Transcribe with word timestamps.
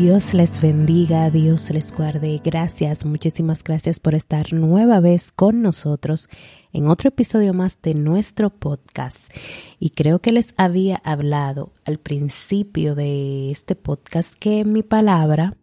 Dios 0.00 0.32
les 0.32 0.62
bendiga, 0.62 1.30
Dios 1.30 1.68
les 1.68 1.92
guarde. 1.92 2.40
Gracias, 2.42 3.04
muchísimas 3.04 3.62
gracias 3.62 4.00
por 4.00 4.14
estar 4.14 4.50
nueva 4.54 4.98
vez 4.98 5.30
con 5.30 5.60
nosotros 5.60 6.30
en 6.72 6.86
otro 6.86 7.10
episodio 7.10 7.52
más 7.52 7.82
de 7.82 7.92
nuestro 7.92 8.48
podcast. 8.48 9.30
Y 9.78 9.90
creo 9.90 10.20
que 10.20 10.32
les 10.32 10.54
había 10.56 10.96
hablado 11.04 11.74
al 11.84 11.98
principio 11.98 12.94
de 12.94 13.50
este 13.50 13.76
podcast 13.76 14.32
que 14.38 14.64
mi 14.64 14.82
palabra 14.82 15.58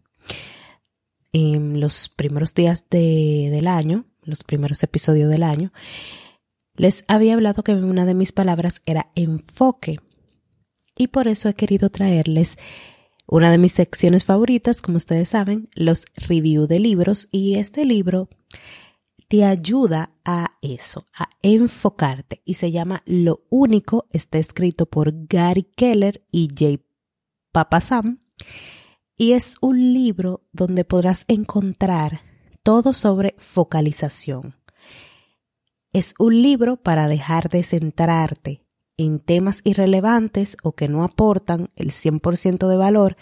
en 1.34 1.80
los 1.80 2.08
primeros 2.08 2.54
días 2.54 2.86
de, 2.92 3.50
del 3.52 3.66
año, 3.66 4.06
los 4.22 4.44
primeros 4.44 4.84
episodios 4.84 5.32
del 5.32 5.42
año, 5.42 5.74
les 6.76 7.06
había 7.08 7.34
hablado 7.34 7.64
que 7.64 7.74
una 7.74 8.06
de 8.06 8.14
mis 8.14 8.34
palabras 8.34 8.84
era 8.86 9.10
enfoque. 9.16 9.98
Y 10.96 11.08
por 11.08 11.28
eso 11.28 11.50
he 11.50 11.56
querido 11.56 11.90
traerles 11.90 12.60
una 13.28 13.52
de 13.52 13.58
mis 13.58 13.74
secciones 13.74 14.24
favoritas, 14.24 14.82
como 14.82 14.98
ustedes 14.98 15.30
saben, 15.30 15.70
los 15.76 16.06
review 16.28 16.66
de 16.66 16.80
libros 16.80 17.28
y 17.32 17.56
este 17.56 17.86
libro 17.86 18.30
te 19.28 19.44
ayuda 19.44 20.12
a 20.24 20.54
eso, 20.62 21.08
a 21.14 21.30
enfocarte 21.42 22.42
y 22.46 22.54
se 22.54 22.72
llama 22.72 23.04
Lo 23.06 23.44
único, 23.50 24.08
está 24.12 24.38
escrito 24.38 24.86
por 24.86 25.28
Gary 25.28 25.64
Keller 25.76 26.26
y 26.32 26.48
Jay 26.58 26.82
Papasam 27.52 28.20
y 29.18 29.34
es 29.34 29.58
un 29.60 29.94
libro 29.94 30.46
donde 30.54 30.86
podrás 30.86 31.26
encontrar 31.28 32.22
todo 32.64 32.94
sobre 32.94 33.36
focalización. 33.38 34.56
Es 35.92 36.14
un 36.18 36.42
libro 36.42 36.78
para 36.78 37.10
dejar 37.10 37.50
de 37.50 37.64
centrarte 37.64 38.67
en 38.98 39.20
temas 39.20 39.62
irrelevantes 39.64 40.58
o 40.64 40.74
que 40.74 40.88
no 40.88 41.04
aportan 41.04 41.70
el 41.76 41.92
100% 41.92 42.68
de 42.68 42.78
valor 42.78 43.16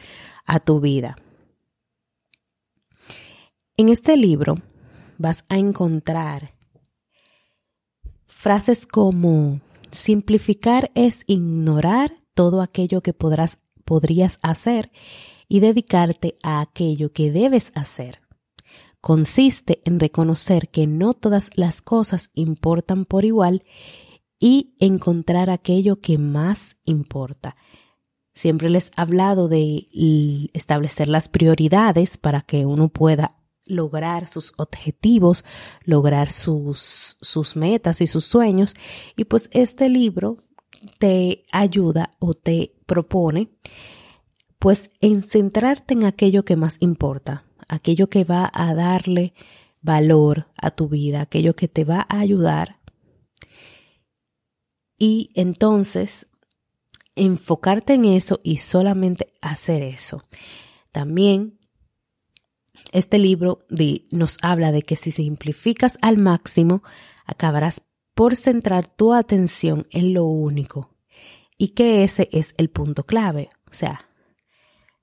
a 0.45 0.59
tu 0.59 0.79
vida. 0.79 1.17
En 3.77 3.89
este 3.89 4.15
libro 4.15 4.55
vas 5.17 5.45
a 5.49 5.57
encontrar 5.57 6.53
frases 8.25 8.87
como 8.87 9.59
simplificar 9.91 10.91
es 10.93 11.21
ignorar 11.25 12.13
todo 12.33 12.61
aquello 12.61 13.01
que 13.01 13.13
podrás, 13.13 13.59
podrías 13.85 14.39
hacer 14.43 14.91
y 15.47 15.59
dedicarte 15.59 16.37
a 16.43 16.61
aquello 16.61 17.11
que 17.11 17.31
debes 17.31 17.71
hacer. 17.75 18.21
Consiste 19.01 19.81
en 19.83 19.99
reconocer 19.99 20.69
que 20.69 20.87
no 20.87 21.13
todas 21.13 21.49
las 21.55 21.81
cosas 21.81 22.31
importan 22.33 23.05
por 23.05 23.25
igual 23.25 23.63
y 24.39 24.75
encontrar 24.79 25.49
aquello 25.49 25.99
que 25.99 26.17
más 26.17 26.77
importa. 26.83 27.55
Siempre 28.33 28.69
les 28.69 28.87
he 28.87 28.91
hablado 28.97 29.47
de 29.47 29.85
establecer 30.53 31.07
las 31.07 31.29
prioridades 31.29 32.17
para 32.17 32.41
que 32.41 32.65
uno 32.65 32.89
pueda 32.89 33.37
lograr 33.65 34.27
sus 34.27 34.53
objetivos, 34.57 35.45
lograr 35.83 36.31
sus, 36.31 37.17
sus 37.21 37.55
metas 37.55 38.01
y 38.01 38.07
sus 38.07 38.25
sueños. 38.25 38.75
Y 39.15 39.25
pues 39.25 39.49
este 39.53 39.89
libro 39.89 40.37
te 40.99 41.45
ayuda 41.51 42.11
o 42.19 42.33
te 42.33 42.75
propone 42.85 43.49
pues 44.59 44.91
en 44.99 45.21
centrarte 45.21 45.93
en 45.93 46.05
aquello 46.05 46.43
que 46.43 46.55
más 46.55 46.77
importa, 46.79 47.45
aquello 47.67 48.09
que 48.09 48.23
va 48.23 48.49
a 48.53 48.73
darle 48.73 49.33
valor 49.81 50.47
a 50.57 50.71
tu 50.71 50.89
vida, 50.89 51.21
aquello 51.21 51.55
que 51.55 51.67
te 51.67 51.85
va 51.85 52.05
a 52.09 52.19
ayudar 52.19 52.79
y 54.97 55.31
entonces 55.35 56.27
enfocarte 57.15 57.93
en 57.93 58.05
eso 58.05 58.41
y 58.43 58.57
solamente 58.57 59.33
hacer 59.41 59.81
eso. 59.81 60.23
También 60.91 61.59
este 62.91 63.17
libro 63.19 63.65
nos 64.11 64.37
habla 64.41 64.71
de 64.71 64.81
que 64.81 64.95
si 64.95 65.11
simplificas 65.11 65.97
al 66.01 66.17
máximo, 66.17 66.83
acabarás 67.25 67.81
por 68.13 68.35
centrar 68.35 68.87
tu 68.87 69.13
atención 69.13 69.87
en 69.91 70.13
lo 70.13 70.25
único 70.25 70.95
y 71.57 71.69
que 71.69 72.03
ese 72.03 72.29
es 72.31 72.53
el 72.57 72.69
punto 72.69 73.05
clave. 73.05 73.49
O 73.69 73.73
sea, 73.73 74.07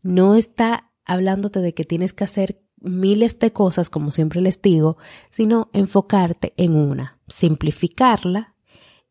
no 0.02 0.34
está 0.34 0.90
hablándote 1.04 1.60
de 1.60 1.74
que 1.74 1.84
tienes 1.84 2.14
que 2.14 2.24
hacer 2.24 2.62
miles 2.78 3.38
de 3.38 3.52
cosas, 3.52 3.90
como 3.90 4.10
siempre 4.10 4.40
les 4.40 4.60
digo, 4.60 4.96
sino 5.30 5.70
enfocarte 5.72 6.52
en 6.56 6.74
una, 6.74 7.20
simplificarla 7.28 8.54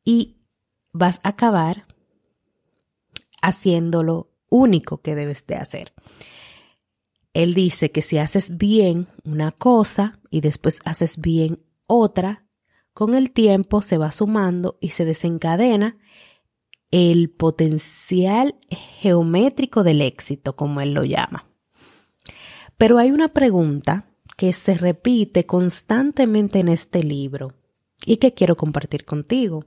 y 0.04 0.41
vas 0.94 1.20
a 1.24 1.30
acabar 1.30 1.86
haciendo 3.42 4.04
lo 4.04 4.32
único 4.50 5.02
que 5.02 5.16
debes 5.16 5.46
de 5.48 5.56
hacer. 5.56 5.94
Él 7.34 7.54
dice 7.54 7.92
que 7.92 8.02
si 8.02 8.18
haces 8.18 8.58
bien 8.58 9.08
una 9.24 9.52
cosa 9.52 10.20
y 10.30 10.42
después 10.42 10.82
haces 10.84 11.20
bien 11.20 11.64
otra, 11.88 12.46
con 12.94 13.16
el 13.16 13.32
tiempo 13.32 13.82
se 13.82 13.98
va 13.98 14.12
sumando 14.12 14.78
y 14.82 14.90
se 14.90 15.06
desencadena 15.06 15.98
el 16.92 17.30
potencial 17.30 18.56
geométrico 19.00 19.84
del 19.84 20.02
éxito, 20.02 20.58
como 20.58 20.82
él 20.82 20.94
lo 20.94 21.06
llama. 21.06 21.48
Pero 22.78 22.98
hay 22.98 23.12
una 23.12 23.30
pregunta 23.30 24.12
que 24.36 24.52
se 24.52 24.76
repite 24.76 25.46
constantemente 25.46 26.60
en 26.60 26.68
este 26.68 27.04
libro 27.04 27.54
y 28.06 28.18
que 28.18 28.34
quiero 28.34 28.56
compartir 28.56 29.06
contigo. 29.06 29.64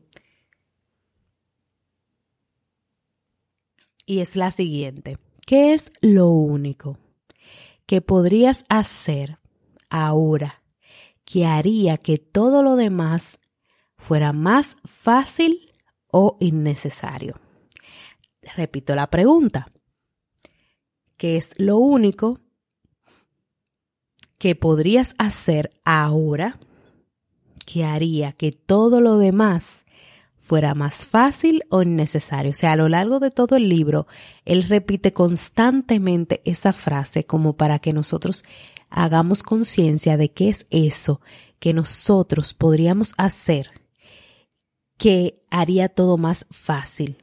Y 4.06 4.20
es 4.20 4.36
la 4.36 4.50
siguiente. 4.50 5.18
¿Qué 5.46 5.74
es 5.74 5.92
lo 6.00 6.28
único 6.28 6.98
que 7.86 8.00
podrías 8.00 8.64
hacer 8.68 9.38
ahora 9.90 10.62
que 11.24 11.46
haría 11.46 11.96
que 11.96 12.18
todo 12.18 12.62
lo 12.62 12.76
demás 12.76 13.38
fuera 13.96 14.32
más 14.32 14.76
fácil 14.84 15.72
o 16.08 16.36
innecesario? 16.40 17.40
Repito 18.56 18.94
la 18.94 19.08
pregunta. 19.10 19.66
¿Qué 21.16 21.36
es 21.36 21.58
lo 21.58 21.78
único 21.78 22.40
que 24.38 24.54
podrías 24.54 25.14
hacer 25.18 25.72
ahora 25.84 26.58
que 27.64 27.84
haría 27.84 28.32
que 28.32 28.52
todo 28.52 29.00
lo 29.00 29.18
demás 29.18 29.83
fuera 30.44 30.74
más 30.74 31.06
fácil 31.06 31.62
o 31.70 31.80
innecesario. 31.80 32.50
O 32.50 32.54
sea, 32.54 32.72
a 32.72 32.76
lo 32.76 32.90
largo 32.90 33.18
de 33.18 33.30
todo 33.30 33.56
el 33.56 33.70
libro, 33.70 34.06
él 34.44 34.62
repite 34.64 35.14
constantemente 35.14 36.42
esa 36.44 36.74
frase 36.74 37.24
como 37.24 37.56
para 37.56 37.78
que 37.78 37.94
nosotros 37.94 38.44
hagamos 38.90 39.42
conciencia 39.42 40.18
de 40.18 40.32
qué 40.32 40.50
es 40.50 40.66
eso 40.68 41.22
que 41.58 41.72
nosotros 41.72 42.52
podríamos 42.52 43.14
hacer 43.16 43.70
que 44.98 45.42
haría 45.50 45.88
todo 45.88 46.18
más 46.18 46.46
fácil 46.50 47.16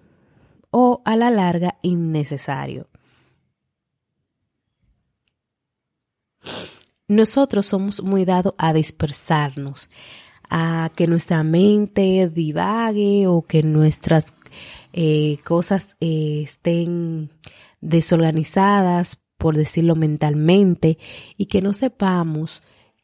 o 0.71 1.03
a 1.05 1.15
la 1.15 1.29
larga 1.29 1.77
innecesario. 1.83 2.89
Nosotros 7.07 7.67
somos 7.67 8.01
muy 8.01 8.25
dados 8.25 8.55
a 8.57 8.73
dispersarnos, 8.73 9.91
a 10.51 10.91
que 10.95 11.07
nuestra 11.07 11.43
mente 11.43 12.29
divague 12.29 13.25
o 13.25 13.41
que 13.43 13.63
nuestras 13.63 14.35
eh, 14.91 15.37
cosas 15.45 15.95
eh, 16.01 16.41
estén 16.43 17.31
desorganizadas, 17.79 19.17
por 19.37 19.55
decirlo 19.55 19.95
mentalmente, 19.95 20.97
y 21.37 21.45
que 21.45 21.61
no 21.61 21.71
sepamos 21.71 22.63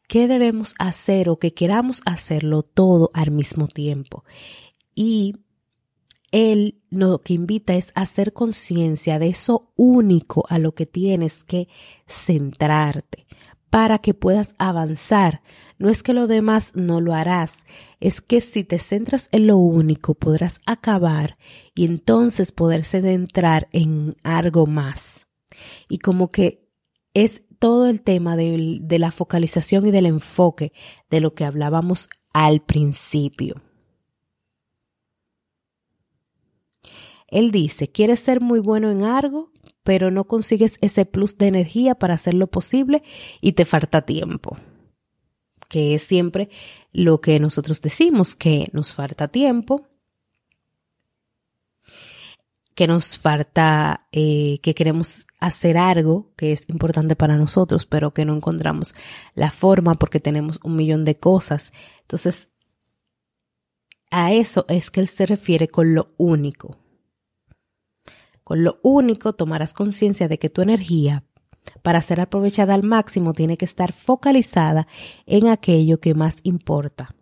qué 0.09 0.27
debemos 0.27 0.75
hacer 0.77 1.29
o 1.29 1.39
que 1.39 1.53
queramos 1.53 2.01
hacerlo 2.05 2.63
todo 2.63 3.09
al 3.13 3.31
mismo 3.31 3.69
tiempo. 3.69 4.25
Y 4.93 5.35
él 6.33 6.81
lo 6.89 7.21
que 7.21 7.33
invita 7.33 7.75
es 7.75 7.93
a 7.95 8.01
hacer 8.01 8.33
conciencia 8.33 9.19
de 9.19 9.29
eso 9.29 9.71
único 9.77 10.45
a 10.49 10.59
lo 10.59 10.75
que 10.75 10.85
tienes 10.85 11.45
que 11.45 11.69
centrarte 12.07 13.25
para 13.69 13.99
que 13.99 14.13
puedas 14.13 14.55
avanzar. 14.57 15.41
No 15.77 15.89
es 15.89 16.03
que 16.03 16.13
lo 16.13 16.27
demás 16.27 16.71
no 16.75 17.01
lo 17.01 17.13
harás, 17.13 17.65
es 17.99 18.21
que 18.21 18.41
si 18.41 18.63
te 18.63 18.79
centras 18.79 19.29
en 19.31 19.47
lo 19.47 19.57
único 19.57 20.15
podrás 20.15 20.59
acabar 20.65 21.37
y 21.75 21.85
entonces 21.85 22.51
poderse 22.51 22.97
entrar 22.97 23.67
en 23.71 24.15
algo 24.23 24.65
más. 24.65 25.27
Y 25.87 25.99
como 25.99 26.31
que 26.31 26.67
es 27.13 27.43
todo 27.59 27.87
el 27.87 28.01
tema 28.01 28.35
de, 28.35 28.79
de 28.81 28.99
la 28.99 29.11
focalización 29.11 29.85
y 29.87 29.91
del 29.91 30.05
enfoque 30.05 30.73
de 31.09 31.21
lo 31.21 31.33
que 31.33 31.45
hablábamos 31.45 32.09
al 32.33 32.61
principio. 32.61 33.61
Él 37.27 37.51
dice, 37.51 37.89
¿quieres 37.89 38.21
ser 38.21 38.41
muy 38.41 38.59
bueno 38.59 38.89
en 38.89 39.03
algo? 39.03 39.51
Pero 39.87 40.11
no 40.11 40.25
consigues 40.25 40.77
ese 40.81 41.05
plus 41.05 41.37
de 41.37 41.47
energía 41.47 41.95
para 41.95 42.15
hacerlo 42.15 42.47
posible 42.47 43.03
y 43.39 43.53
te 43.53 43.63
falta 43.63 44.01
tiempo. 44.01 44.57
Que 45.69 45.95
es 45.95 46.01
siempre 46.01 46.49
lo 46.91 47.21
que 47.21 47.39
nosotros 47.39 47.81
decimos, 47.81 48.35
que 48.35 48.67
nos 48.73 48.91
falta 48.91 49.29
tiempo. 49.29 49.87
que 52.75 52.85
nos 52.85 53.17
falta, 53.17 54.07
eh, 54.11 54.59
que 54.61 54.75
queremos 54.75 55.25
hacer 55.39 55.77
algo 55.77 56.31
que 56.35 56.51
es 56.51 56.65
importante 56.69 57.15
para 57.15 57.37
nosotros, 57.37 57.87
pero 57.87 58.13
que 58.13 58.23
no 58.23 58.35
encontramos 58.35 58.93
la 59.33 59.49
forma 59.49 59.95
porque 59.95 60.19
tenemos 60.19 60.59
un 60.63 60.75
millón 60.75 61.03
de 61.05 61.17
cosas. 61.17 61.71
Entonces, 62.01 62.49
a 64.11 64.33
eso 64.33 64.65
es 64.67 64.91
que 64.91 64.99
él 64.99 65.07
se 65.07 65.25
refiere 65.25 65.69
con 65.69 65.95
lo 65.95 66.13
único. 66.17 66.77
Con 68.47 68.63
lo 68.63 68.79
único 68.81 69.33
tomarás 69.33 69.73
conciencia 69.73 70.29
de 70.29 70.39
que 70.39 70.49
tu 70.49 70.61
energía, 70.61 71.25
para 71.81 72.01
ser 72.01 72.21
aprovechada 72.21 72.75
al 72.75 72.83
máximo, 72.83 73.33
tiene 73.33 73.57
que 73.57 73.65
estar 73.65 73.91
focalizada 73.91 74.87
en 75.25 75.49
aquello 75.49 75.99
que 75.99 76.13
más 76.13 76.37
importa. 76.43 77.13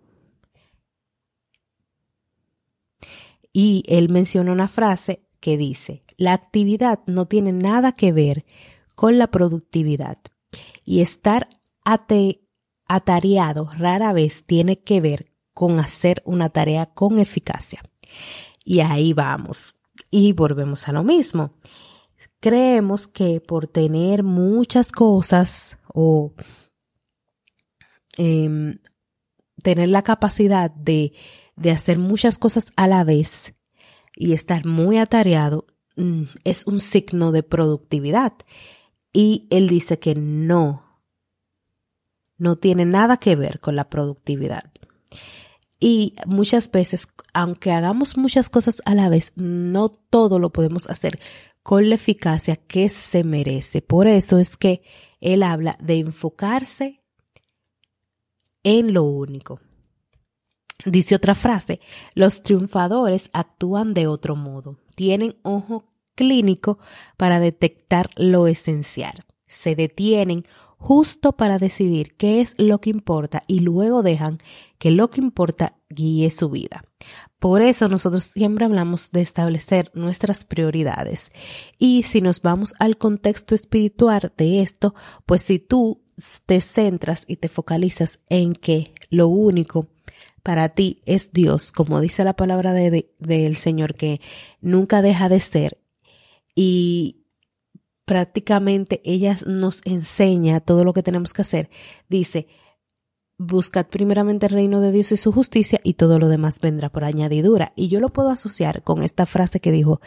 Y 3.51 3.83
él 3.87 4.09
menciona 4.09 4.51
una 4.51 4.67
frase 4.67 5.25
que 5.39 5.57
dice, 5.57 6.03
la 6.15 6.33
actividad 6.33 6.99
no 7.07 7.25
tiene 7.25 7.53
nada 7.53 7.93
que 7.93 8.11
ver 8.11 8.45
con 8.93 9.17
la 9.17 9.25
productividad 9.31 10.17
y 10.83 11.01
estar 11.01 11.49
atareado 12.85 13.71
rara 13.79 14.13
vez 14.13 14.45
tiene 14.45 14.83
que 14.83 15.01
ver 15.01 15.31
con 15.55 15.79
hacer 15.79 16.21
una 16.23 16.49
tarea 16.49 16.85
con 16.85 17.17
eficacia. 17.17 17.81
Y 18.63 18.81
ahí 18.81 19.13
vamos. 19.13 19.75
Y 20.11 20.33
volvemos 20.33 20.87
a 20.87 20.91
lo 20.91 21.03
mismo. 21.03 21.53
Creemos 22.39 23.07
que 23.07 23.41
por 23.41 23.67
tener 23.67 24.23
muchas 24.23 24.91
cosas 24.91 25.77
o 25.87 26.33
em, 28.17 28.79
tener 29.63 29.87
la 29.87 30.03
capacidad 30.03 30.69
de, 30.71 31.13
de 31.55 31.71
hacer 31.71 31.97
muchas 31.97 32.37
cosas 32.37 32.71
a 32.75 32.87
la 32.87 33.03
vez 33.03 33.53
y 34.15 34.33
estar 34.33 34.65
muy 34.65 34.97
atareado 34.97 35.65
mm, 35.95 36.23
es 36.43 36.67
un 36.67 36.79
signo 36.79 37.31
de 37.31 37.43
productividad. 37.43 38.33
Y 39.11 39.47
él 39.49 39.67
dice 39.67 39.99
que 39.99 40.15
no, 40.15 40.83
no 42.37 42.57
tiene 42.57 42.85
nada 42.85 43.17
que 43.17 43.35
ver 43.35 43.59
con 43.59 43.75
la 43.75 43.89
productividad. 43.89 44.71
Y 45.79 46.15
muchas 46.25 46.71
veces, 46.71 47.07
aunque 47.33 47.71
hagamos 47.71 48.17
muchas 48.17 48.49
cosas 48.49 48.81
a 48.85 48.95
la 48.95 49.09
vez, 49.09 49.33
no 49.35 49.89
todo 49.89 50.39
lo 50.39 50.51
podemos 50.51 50.89
hacer 50.89 51.19
con 51.63 51.89
la 51.89 51.95
eficacia 51.95 52.55
que 52.55 52.89
se 52.89 53.23
merece. 53.23 53.81
Por 53.81 54.07
eso 54.07 54.37
es 54.37 54.55
que 54.55 54.83
él 55.19 55.43
habla 55.43 55.77
de 55.81 55.97
enfocarse 55.97 57.01
en 58.63 58.93
lo 58.93 59.03
único. 59.03 59.59
Dice 60.85 61.15
otra 61.15 61.33
frase, 61.35 61.79
los 62.13 62.43
triunfadores 62.43 63.29
actúan 63.33 63.93
de 63.93 64.07
otro 64.07 64.35
modo, 64.35 64.77
tienen 64.95 65.37
ojo 65.41 65.85
clínico 66.13 66.77
para 67.17 67.39
detectar 67.39 68.09
lo 68.15 68.47
esencial, 68.47 69.25
se 69.47 69.75
detienen 69.75 70.45
justo 70.85 71.31
para 71.31 71.57
decidir 71.57 72.15
qué 72.15 72.41
es 72.41 72.53
lo 72.59 72.79
que 72.79 72.91
importa 72.91 73.41
y 73.47 73.61
luego 73.61 74.03
dejan 74.03 74.37
que 74.77 74.91
lo 74.91 75.09
que 75.09 75.19
importa 75.19 75.79
guíe 75.89 76.29
su 76.29 76.51
vida. 76.51 76.83
Por 77.39 77.63
eso 77.63 77.87
nosotros 77.87 78.25
siempre 78.25 78.65
hablamos 78.65 79.09
de 79.11 79.21
establecer 79.21 79.89
nuestras 79.95 80.43
prioridades. 80.43 81.31
Y 81.79 82.03
si 82.03 82.21
nos 82.21 82.43
vamos 82.43 82.75
al 82.77 82.99
contexto 82.99 83.55
espiritual 83.55 84.31
de 84.37 84.61
esto, 84.61 84.93
pues 85.25 85.41
si 85.41 85.57
tú 85.57 86.03
te 86.45 86.61
centras 86.61 87.25
y 87.27 87.37
te 87.37 87.47
focalizas 87.47 88.19
en 88.29 88.53
que 88.53 88.93
lo 89.09 89.27
único 89.27 89.87
para 90.43 90.69
ti 90.69 91.01
es 91.07 91.31
Dios, 91.31 91.71
como 91.71 91.99
dice 91.99 92.23
la 92.23 92.35
palabra 92.35 92.73
del 92.73 93.07
de, 93.17 93.55
Señor, 93.55 93.95
que 93.95 94.21
nunca 94.61 95.01
deja 95.01 95.29
de 95.29 95.39
ser, 95.39 95.79
y 96.53 97.24
prácticamente 98.05 99.01
ella 99.03 99.35
nos 99.45 99.81
enseña 99.85 100.59
todo 100.59 100.83
lo 100.83 100.93
que 100.93 101.03
tenemos 101.03 101.33
que 101.33 101.41
hacer. 101.41 101.69
Dice, 102.07 102.47
buscad 103.37 103.87
primeramente 103.87 104.45
el 104.45 104.53
reino 104.53 104.81
de 104.81 104.91
Dios 104.91 105.11
y 105.11 105.17
su 105.17 105.31
justicia 105.31 105.79
y 105.83 105.95
todo 105.95 106.19
lo 106.19 106.29
demás 106.29 106.59
vendrá 106.59 106.89
por 106.89 107.03
añadidura. 107.03 107.73
Y 107.75 107.89
yo 107.89 107.99
lo 107.99 108.09
puedo 108.09 108.29
asociar 108.29 108.83
con 108.83 109.01
esta 109.01 109.25
frase 109.25 109.59
que 109.59 109.71
dijo, 109.71 110.01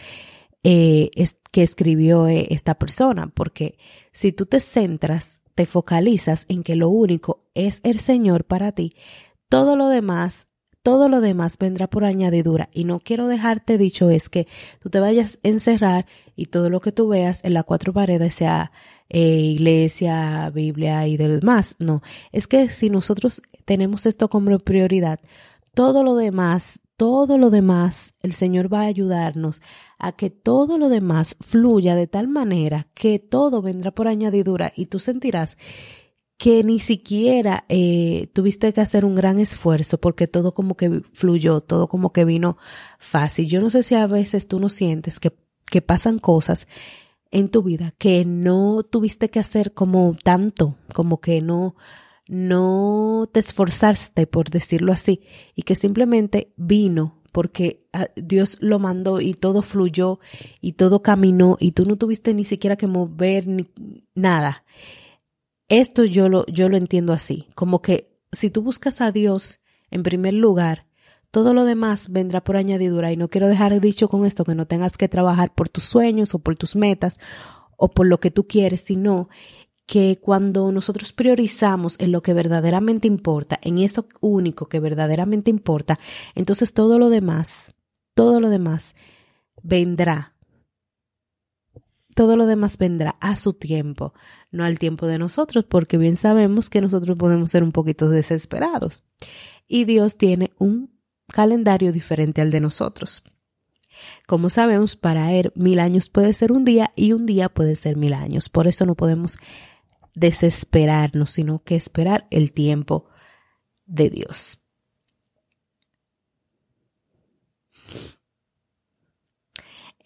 eh, 0.64 1.10
que 1.50 1.62
escribió 1.62 2.26
eh, 2.26 2.46
esta 2.50 2.74
persona, 2.76 3.28
porque 3.28 3.78
si 4.12 4.32
tú 4.32 4.46
te 4.46 4.60
centras, 4.60 5.42
te 5.54 5.66
focalizas 5.66 6.46
en 6.48 6.62
que 6.62 6.76
lo 6.76 6.88
único 6.88 7.40
es 7.54 7.80
el 7.84 8.00
Señor 8.00 8.44
para 8.44 8.72
ti, 8.72 8.94
todo 9.48 9.76
lo 9.76 9.88
demás 9.88 10.47
todo 10.88 11.10
lo 11.10 11.20
demás 11.20 11.58
vendrá 11.58 11.86
por 11.86 12.06
añadidura. 12.06 12.70
Y 12.72 12.84
no 12.84 12.98
quiero 12.98 13.26
dejarte 13.26 13.76
dicho 13.76 14.08
es 14.08 14.30
que 14.30 14.48
tú 14.80 14.88
te 14.88 15.00
vayas 15.00 15.38
a 15.44 15.48
encerrar 15.48 16.06
y 16.34 16.46
todo 16.46 16.70
lo 16.70 16.80
que 16.80 16.92
tú 16.92 17.08
veas 17.08 17.44
en 17.44 17.52
las 17.52 17.64
cuatro 17.64 17.92
paredes 17.92 18.36
sea 18.36 18.72
eh, 19.10 19.20
iglesia, 19.20 20.48
Biblia 20.48 21.06
y 21.06 21.18
demás. 21.18 21.76
No, 21.78 22.00
es 22.32 22.48
que 22.48 22.70
si 22.70 22.88
nosotros 22.88 23.42
tenemos 23.66 24.06
esto 24.06 24.30
como 24.30 24.58
prioridad, 24.60 25.20
todo 25.74 26.02
lo 26.02 26.14
demás, 26.14 26.80
todo 26.96 27.36
lo 27.36 27.50
demás, 27.50 28.14
el 28.22 28.32
Señor 28.32 28.72
va 28.72 28.80
a 28.80 28.86
ayudarnos 28.86 29.60
a 29.98 30.12
que 30.12 30.30
todo 30.30 30.78
lo 30.78 30.88
demás 30.88 31.36
fluya 31.40 31.96
de 31.96 32.06
tal 32.06 32.28
manera 32.28 32.86
que 32.94 33.18
todo 33.18 33.60
vendrá 33.60 33.90
por 33.90 34.08
añadidura 34.08 34.72
y 34.74 34.86
tú 34.86 35.00
sentirás 35.00 35.58
que 36.38 36.62
ni 36.62 36.78
siquiera 36.78 37.64
eh, 37.68 38.28
tuviste 38.32 38.72
que 38.72 38.80
hacer 38.80 39.04
un 39.04 39.16
gran 39.16 39.40
esfuerzo 39.40 39.98
porque 39.98 40.28
todo 40.28 40.54
como 40.54 40.76
que 40.76 41.02
fluyó, 41.12 41.60
todo 41.60 41.88
como 41.88 42.12
que 42.12 42.24
vino 42.24 42.56
fácil. 42.98 43.48
Yo 43.48 43.60
no 43.60 43.70
sé 43.70 43.82
si 43.82 43.96
a 43.96 44.06
veces 44.06 44.46
tú 44.46 44.60
no 44.60 44.68
sientes 44.68 45.18
que, 45.18 45.32
que 45.68 45.82
pasan 45.82 46.20
cosas 46.20 46.68
en 47.32 47.48
tu 47.48 47.64
vida 47.64 47.92
que 47.98 48.24
no 48.24 48.84
tuviste 48.84 49.30
que 49.30 49.40
hacer 49.40 49.74
como 49.74 50.14
tanto, 50.22 50.76
como 50.94 51.20
que 51.20 51.42
no, 51.42 51.74
no 52.28 53.28
te 53.32 53.40
esforzaste, 53.40 54.28
por 54.28 54.48
decirlo 54.48 54.92
así, 54.92 55.22
y 55.56 55.62
que 55.62 55.74
simplemente 55.74 56.52
vino 56.56 57.20
porque 57.32 57.84
ah, 57.92 58.08
Dios 58.14 58.58
lo 58.60 58.78
mandó 58.78 59.20
y 59.20 59.34
todo 59.34 59.60
fluyó 59.62 60.20
y 60.60 60.74
todo 60.74 61.02
caminó 61.02 61.56
y 61.58 61.72
tú 61.72 61.84
no 61.84 61.96
tuviste 61.96 62.32
ni 62.32 62.44
siquiera 62.44 62.76
que 62.76 62.86
mover 62.86 63.48
ni 63.48 63.68
nada. 64.14 64.64
Esto 65.68 66.04
yo 66.04 66.28
lo, 66.28 66.46
yo 66.46 66.68
lo 66.68 66.76
entiendo 66.76 67.12
así, 67.12 67.48
como 67.54 67.82
que 67.82 68.18
si 68.32 68.50
tú 68.50 68.62
buscas 68.62 69.00
a 69.00 69.12
Dios 69.12 69.60
en 69.90 70.02
primer 70.02 70.34
lugar, 70.34 70.86
todo 71.30 71.52
lo 71.52 71.64
demás 71.64 72.10
vendrá 72.10 72.42
por 72.42 72.56
añadidura. 72.56 73.12
Y 73.12 73.16
no 73.16 73.28
quiero 73.28 73.48
dejar 73.48 73.78
dicho 73.80 74.08
con 74.08 74.24
esto 74.24 74.44
que 74.44 74.54
no 74.54 74.66
tengas 74.66 74.96
que 74.96 75.08
trabajar 75.08 75.54
por 75.54 75.68
tus 75.68 75.84
sueños 75.84 76.34
o 76.34 76.38
por 76.38 76.56
tus 76.56 76.76
metas 76.76 77.20
o 77.76 77.88
por 77.88 78.06
lo 78.06 78.18
que 78.18 78.30
tú 78.30 78.46
quieres, 78.46 78.80
sino 78.80 79.28
que 79.86 80.18
cuando 80.20 80.70
nosotros 80.70 81.12
priorizamos 81.12 81.96
en 81.98 82.12
lo 82.12 82.22
que 82.22 82.34
verdaderamente 82.34 83.08
importa, 83.08 83.58
en 83.62 83.78
eso 83.78 84.06
único 84.20 84.68
que 84.68 84.80
verdaderamente 84.80 85.50
importa, 85.50 85.98
entonces 86.34 86.74
todo 86.74 86.98
lo 86.98 87.08
demás, 87.08 87.74
todo 88.14 88.40
lo 88.40 88.50
demás 88.50 88.94
vendrá 89.62 90.34
todo 92.18 92.36
lo 92.36 92.46
demás 92.46 92.78
vendrá 92.78 93.10
a 93.20 93.36
su 93.36 93.52
tiempo, 93.52 94.12
no 94.50 94.64
al 94.64 94.80
tiempo 94.80 95.06
de 95.06 95.20
nosotros, 95.20 95.64
porque 95.64 95.98
bien 95.98 96.16
sabemos 96.16 96.68
que 96.68 96.80
nosotros 96.80 97.16
podemos 97.16 97.48
ser 97.48 97.62
un 97.62 97.70
poquito 97.70 98.08
desesperados. 98.08 99.04
Y 99.68 99.84
Dios 99.84 100.16
tiene 100.16 100.52
un 100.58 100.90
calendario 101.28 101.92
diferente 101.92 102.40
al 102.40 102.50
de 102.50 102.58
nosotros. 102.58 103.22
Como 104.26 104.50
sabemos, 104.50 104.96
para 104.96 105.32
Él 105.32 105.52
mil 105.54 105.78
años 105.78 106.08
puede 106.08 106.34
ser 106.34 106.50
un 106.50 106.64
día 106.64 106.90
y 106.96 107.12
un 107.12 107.24
día 107.24 107.48
puede 107.48 107.76
ser 107.76 107.96
mil 107.96 108.14
años. 108.14 108.48
Por 108.48 108.66
eso 108.66 108.84
no 108.84 108.96
podemos 108.96 109.38
desesperarnos, 110.16 111.30
sino 111.30 111.62
que 111.62 111.76
esperar 111.76 112.26
el 112.32 112.50
tiempo 112.50 113.06
de 113.86 114.10
Dios. 114.10 114.64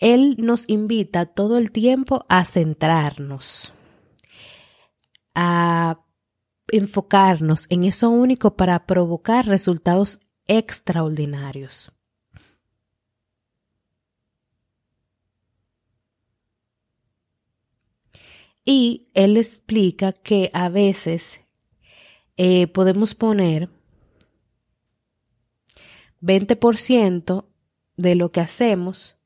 Él 0.02 0.35
nos 0.37 0.68
invita 0.68 1.26
todo 1.26 1.59
el 1.59 1.71
tiempo 1.71 2.26
a 2.28 2.44
centrarnos, 2.44 3.73
a 5.32 6.00
enfocarnos 6.73 7.66
en 7.71 7.85
eso 7.85 8.11
único 8.11 8.56
para 8.56 8.85
provocar 8.85 9.47
resultados 9.47 10.18
extraordinarios. 10.49 11.92
Y 18.64 19.09
él 19.14 19.37
explica 19.37 20.12
que 20.12 20.50
a 20.52 20.68
veces 20.68 21.42
eh, 22.37 22.66
podemos 22.66 23.14
poner 23.14 23.68
20% 26.21 27.47
de 27.97 28.14
lo 28.16 28.32
que 28.32 28.40
hacemos 28.40 29.16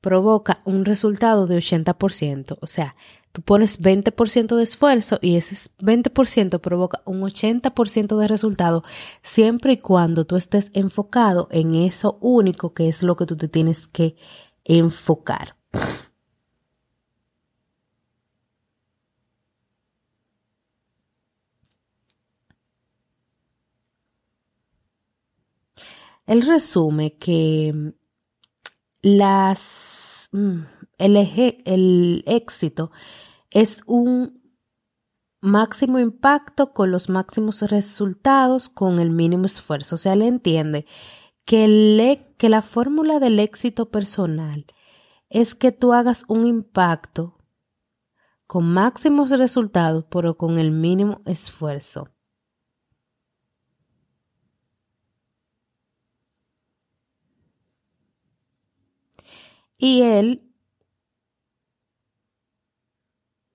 provoca 0.00 0.62
un 0.64 0.84
resultado 0.84 1.46
de 1.46 1.58
80%. 1.58 2.58
O 2.60 2.66
sea, 2.66 2.96
tú 3.32 3.42
pones 3.42 3.80
20% 3.80 4.56
de 4.56 4.62
esfuerzo 4.62 5.18
y 5.20 5.36
ese 5.36 5.54
20% 5.80 6.60
provoca 6.60 7.02
un 7.04 7.20
80% 7.22 8.16
de 8.16 8.28
resultado 8.28 8.84
siempre 9.22 9.74
y 9.74 9.78
cuando 9.78 10.24
tú 10.24 10.36
estés 10.36 10.70
enfocado 10.74 11.48
en 11.50 11.74
eso 11.74 12.18
único 12.20 12.74
que 12.74 12.88
es 12.88 13.02
lo 13.02 13.16
que 13.16 13.26
tú 13.26 13.36
te 13.36 13.48
tienes 13.48 13.86
que 13.88 14.16
enfocar. 14.64 15.56
Él 26.26 26.42
resume 26.42 27.16
que 27.16 27.94
las, 29.02 30.28
mm, 30.32 30.60
el, 30.98 31.16
el 31.64 32.24
éxito 32.26 32.90
es 33.50 33.82
un 33.86 34.38
máximo 35.40 35.98
impacto 35.98 36.72
con 36.72 36.90
los 36.90 37.08
máximos 37.08 37.62
resultados 37.62 38.68
con 38.68 38.98
el 38.98 39.10
mínimo 39.10 39.46
esfuerzo. 39.46 39.94
O 39.94 39.98
sea, 39.98 40.14
él 40.14 40.22
entiende 40.22 40.86
que, 41.44 41.64
e, 41.64 42.34
que 42.36 42.48
la 42.48 42.62
fórmula 42.62 43.20
del 43.20 43.38
éxito 43.38 43.90
personal 43.90 44.66
es 45.30 45.54
que 45.54 45.72
tú 45.72 45.92
hagas 45.92 46.24
un 46.28 46.46
impacto 46.46 47.38
con 48.46 48.72
máximos 48.72 49.30
resultados, 49.30 50.06
pero 50.10 50.36
con 50.36 50.58
el 50.58 50.72
mínimo 50.72 51.20
esfuerzo. 51.26 52.08
Y 59.78 60.02
él 60.02 60.42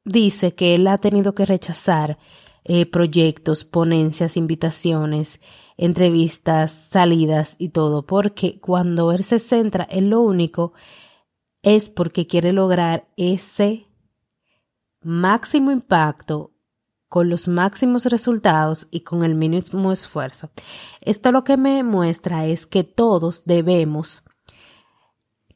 dice 0.06 0.56
que 0.56 0.76
él 0.76 0.88
ha 0.88 0.98
tenido 0.98 1.36
que 1.36 1.46
rechazar 1.46 2.18
eh, 2.64 2.86
proyectos, 2.86 3.66
ponencias, 3.66 4.38
invitaciones, 4.38 5.42
entrevistas, 5.76 6.72
salidas 6.72 7.58
y 7.60 7.70
todo, 7.70 8.06
porque 8.06 8.60
cuando 8.62 9.12
él 9.12 9.26
se 9.26 9.40
centra 9.40 9.86
en 9.90 10.10
lo 10.10 10.22
único 10.22 10.74
es 11.62 11.90
porque 11.90 12.26
quiere 12.26 12.54
lograr 12.54 13.08
ese 13.18 13.88
máximo 15.02 15.72
impacto 15.72 16.52
con 17.10 17.30
los 17.30 17.48
máximos 17.48 18.06
resultados 18.06 18.88
y 18.92 19.02
con 19.02 19.24
el 19.24 19.36
mínimo 19.36 19.92
esfuerzo. 19.92 20.50
Esto 21.02 21.32
lo 21.32 21.44
que 21.44 21.58
me 21.58 21.84
muestra 21.84 22.46
es 22.46 22.66
que 22.66 22.84
todos 22.84 23.44
debemos 23.46 24.24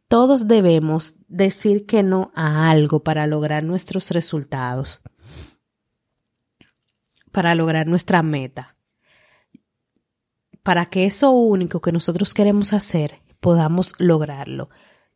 todos 0.07 0.47
debemos 0.47 1.15
decir 1.27 1.85
que 1.85 2.03
no 2.03 2.31
a 2.35 2.69
algo 2.69 3.03
para 3.03 3.27
lograr 3.27 3.63
nuestros 3.63 4.11
resultados, 4.11 5.01
para 7.31 7.55
lograr 7.55 7.87
nuestra 7.87 8.23
meta, 8.23 8.75
para 10.63 10.85
que 10.85 11.05
eso 11.05 11.31
único 11.31 11.81
que 11.81 11.91
nosotros 11.91 12.33
queremos 12.33 12.73
hacer 12.73 13.21
podamos 13.39 13.93
lograrlo. 13.99 14.69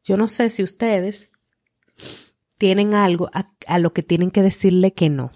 Yo 0.03 0.17
no 0.17 0.27
sé 0.27 0.49
si 0.49 0.63
ustedes 0.63 1.29
tienen 2.57 2.93
algo 2.93 3.29
a, 3.33 3.79
lo 3.79 3.93
que 3.93 4.03
tienen 4.03 4.31
que 4.31 4.41
decirle 4.41 4.93
que 4.93 5.09
no. 5.09 5.31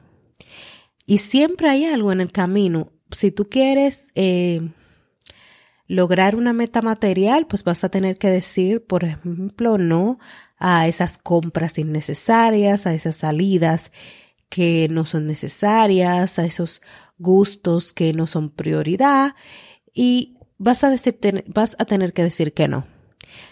Y 1.06 1.20
siempre 1.20 1.70
hay 1.70 1.86
algo 1.86 2.12
en 2.12 2.22
el 2.22 2.32
camino. 2.32 2.92
Si 3.12 3.32
tú 3.32 3.50
quieres 3.50 4.12
eh, 4.16 4.62
lograr 5.88 6.36
una 6.36 6.54
meta 6.54 6.82
material, 6.82 7.48
pues 7.48 7.64
vas 7.64 7.84
a 7.84 7.90
tener 7.90 8.18
que 8.18 8.30
decir, 8.30 8.84
por 8.84 9.04
ejemplo, 9.04 9.78
no 9.78 10.20
a 10.58 10.88
esas 10.88 11.18
compras 11.18 11.78
innecesarias, 11.78 12.88
a 12.88 12.94
esas 12.94 13.18
salidas 13.18 13.92
que 14.50 14.88
no 14.90 15.06
son 15.06 15.28
necesarias, 15.28 16.40
a 16.40 16.46
esos 16.46 16.82
gustos 17.18 17.94
que 17.94 18.14
no 18.14 18.28
son 18.28 18.50
prioridad 18.50 19.36
y 19.94 20.38
vas 20.58 20.84
a, 20.84 20.90
decir, 20.90 21.18
vas 21.48 21.76
a 21.80 21.86
tener 21.86 22.14
que 22.14 22.24
decir 22.24 22.54
que 22.54 22.68
no. 22.68 22.86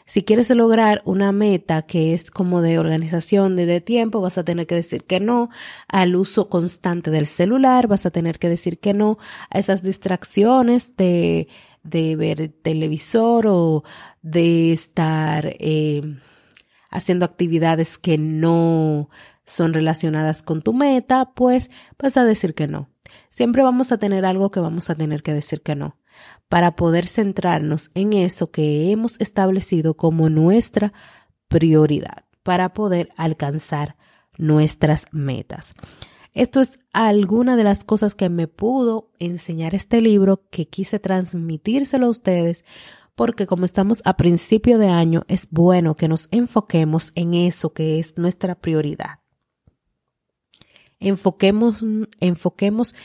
Si 0.05 0.23
quieres 0.23 0.49
lograr 0.49 1.01
una 1.03 1.33
meta 1.33 1.81
que 1.81 2.13
es 2.13 2.31
como 2.31 2.61
de 2.61 2.79
organización 2.79 3.57
de, 3.57 3.65
de, 3.65 3.81
tiempo, 3.81 4.21
vas 4.21 4.37
a 4.37 4.45
tener 4.45 4.65
que 4.65 4.75
decir 4.75 5.03
que 5.03 5.19
no 5.19 5.49
al 5.89 6.15
uso 6.15 6.47
constante 6.47 7.11
del 7.11 7.25
celular, 7.25 7.87
vas 7.87 8.05
a 8.05 8.11
tener 8.11 8.39
que 8.39 8.47
decir 8.47 8.79
que 8.79 8.93
no 8.93 9.17
a 9.49 9.59
esas 9.59 9.83
distracciones 9.83 10.95
de 10.95 11.47
de 11.83 12.15
ver 12.15 12.49
televisor 12.61 13.47
o 13.47 13.83
de 14.21 14.71
estar 14.73 15.55
eh, 15.59 16.01
haciendo 16.89 17.25
actividades 17.25 17.97
que 17.97 18.17
no 18.17 19.09
son 19.45 19.73
relacionadas 19.73 20.43
con 20.43 20.61
tu 20.61 20.73
meta, 20.73 21.33
pues 21.33 21.69
vas 21.99 22.17
a 22.17 22.23
decir 22.23 22.55
que 22.55 22.67
no. 22.67 22.89
Siempre 23.29 23.63
vamos 23.63 23.91
a 23.91 23.97
tener 23.97 24.25
algo 24.25 24.51
que 24.51 24.59
vamos 24.59 24.89
a 24.89 24.95
tener 24.95 25.23
que 25.23 25.33
decir 25.33 25.61
que 25.61 25.75
no, 25.75 25.97
para 26.49 26.75
poder 26.75 27.07
centrarnos 27.07 27.91
en 27.93 28.13
eso 28.13 28.51
que 28.51 28.91
hemos 28.91 29.19
establecido 29.19 29.95
como 29.95 30.29
nuestra 30.29 30.93
prioridad, 31.47 32.25
para 32.43 32.73
poder 32.73 33.09
alcanzar 33.17 33.97
nuestras 34.37 35.05
metas. 35.11 35.73
Esto 36.33 36.61
es 36.61 36.79
alguna 36.93 37.55
de 37.55 37.63
las 37.63 37.83
cosas 37.83 38.15
que 38.15 38.29
me 38.29 38.47
pudo 38.47 39.11
enseñar 39.19 39.75
este 39.75 40.01
libro 40.01 40.47
que 40.49 40.65
quise 40.65 40.99
transmitírselo 40.99 42.07
a 42.07 42.09
ustedes 42.09 42.65
porque 43.15 43.45
como 43.45 43.65
estamos 43.65 44.01
a 44.05 44.17
principio 44.17 44.79
de 44.79 44.87
año 44.87 45.23
es 45.27 45.47
bueno 45.51 45.95
que 45.95 46.07
nos 46.07 46.27
enfoquemos 46.31 47.11
en 47.15 47.35
eso 47.35 47.73
que 47.73 47.99
es 47.99 48.17
nuestra 48.17 48.55
prioridad. 48.55 49.19
Enfoquemos, 50.99 51.83
enfoquemos 52.19 52.95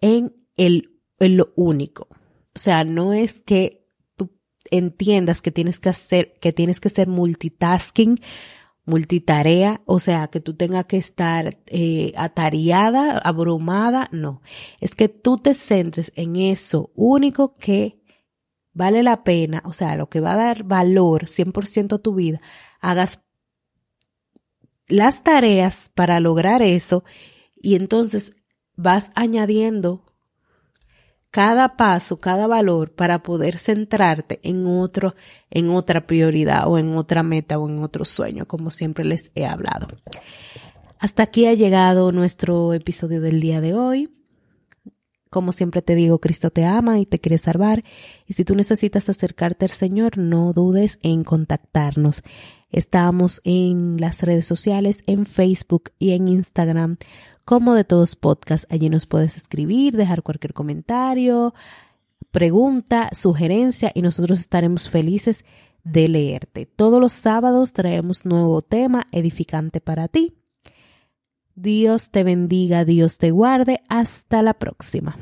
en, 0.00 0.34
el, 0.56 1.00
en 1.18 1.36
lo 1.36 1.52
único. 1.56 2.08
O 2.54 2.58
sea, 2.58 2.84
no 2.84 3.12
es 3.14 3.42
que 3.42 3.86
tú 4.16 4.30
entiendas 4.70 5.40
que 5.40 5.52
tienes 5.52 5.80
que 5.80 5.88
hacer, 5.88 6.34
que 6.40 6.52
tienes 6.52 6.80
que 6.80 6.90
ser 6.90 7.08
multitasking 7.08 8.20
multitarea, 8.88 9.82
o 9.84 10.00
sea, 10.00 10.28
que 10.28 10.40
tú 10.40 10.54
tengas 10.54 10.86
que 10.86 10.96
estar 10.96 11.58
eh, 11.66 12.12
atareada, 12.16 13.18
abrumada, 13.18 14.08
no. 14.12 14.40
Es 14.80 14.94
que 14.94 15.08
tú 15.10 15.36
te 15.36 15.54
centres 15.54 16.10
en 16.16 16.36
eso 16.36 16.90
único 16.94 17.56
que 17.56 18.00
vale 18.72 19.02
la 19.02 19.24
pena, 19.24 19.62
o 19.66 19.72
sea, 19.72 19.94
lo 19.96 20.08
que 20.08 20.20
va 20.20 20.32
a 20.32 20.36
dar 20.36 20.64
valor 20.64 21.26
100% 21.26 21.96
a 21.96 21.98
tu 21.98 22.14
vida, 22.14 22.40
hagas 22.80 23.20
las 24.86 25.22
tareas 25.22 25.90
para 25.94 26.18
lograr 26.18 26.62
eso 26.62 27.04
y 27.56 27.74
entonces 27.74 28.32
vas 28.74 29.12
añadiendo 29.14 30.07
cada 31.30 31.76
paso, 31.76 32.20
cada 32.20 32.46
valor 32.46 32.92
para 32.92 33.22
poder 33.22 33.58
centrarte 33.58 34.40
en 34.42 34.66
otro, 34.66 35.14
en 35.50 35.70
otra 35.70 36.06
prioridad 36.06 36.66
o 36.66 36.78
en 36.78 36.96
otra 36.96 37.22
meta 37.22 37.58
o 37.58 37.68
en 37.68 37.82
otro 37.82 38.04
sueño, 38.04 38.46
como 38.46 38.70
siempre 38.70 39.04
les 39.04 39.30
he 39.34 39.46
hablado. 39.46 39.88
Hasta 40.98 41.22
aquí 41.22 41.46
ha 41.46 41.54
llegado 41.54 42.10
nuestro 42.12 42.72
episodio 42.72 43.20
del 43.20 43.40
día 43.40 43.60
de 43.60 43.74
hoy. 43.74 44.10
Como 45.30 45.52
siempre 45.52 45.82
te 45.82 45.94
digo, 45.94 46.18
Cristo 46.20 46.50
te 46.50 46.64
ama 46.64 46.98
y 46.98 47.06
te 47.06 47.18
quiere 47.18 47.36
salvar. 47.38 47.84
Y 48.26 48.32
si 48.32 48.44
tú 48.44 48.54
necesitas 48.54 49.08
acercarte 49.08 49.66
al 49.66 49.70
Señor, 49.70 50.16
no 50.16 50.52
dudes 50.54 50.98
en 51.02 51.22
contactarnos. 51.22 52.22
Estamos 52.70 53.40
en 53.44 53.96
las 53.98 54.22
redes 54.22 54.46
sociales, 54.46 55.02
en 55.06 55.26
Facebook 55.26 55.90
y 55.98 56.10
en 56.10 56.28
Instagram 56.28 56.96
como 57.44 57.74
de 57.74 57.84
todos 57.84 58.14
podcasts. 58.14 58.66
Allí 58.70 58.90
nos 58.90 59.06
puedes 59.06 59.36
escribir, 59.36 59.96
dejar 59.96 60.22
cualquier 60.22 60.52
comentario, 60.52 61.54
pregunta, 62.30 63.08
sugerencia 63.12 63.90
y 63.94 64.02
nosotros 64.02 64.40
estaremos 64.40 64.88
felices 64.88 65.44
de 65.82 66.08
leerte. 66.08 66.66
Todos 66.66 67.00
los 67.00 67.12
sábados 67.12 67.72
traemos 67.72 68.26
nuevo 68.26 68.60
tema 68.60 69.06
edificante 69.12 69.80
para 69.80 70.08
ti. 70.08 70.34
Dios 71.54 72.10
te 72.10 72.22
bendiga, 72.22 72.84
Dios 72.84 73.18
te 73.18 73.30
guarde. 73.30 73.80
Hasta 73.88 74.42
la 74.42 74.54
próxima. 74.54 75.16